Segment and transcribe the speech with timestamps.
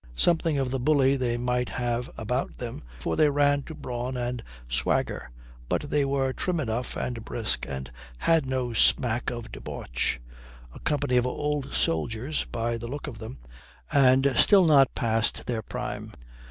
[0.15, 4.41] Something of the bully they might have about them, for they ran to brawn and
[4.67, 5.29] swagger,
[5.69, 10.19] but they were trim enough and brisk, and had no smack of debauch
[10.73, 13.37] a company of old soldiers, by the look of them,
[13.91, 16.13] and still not past their prime.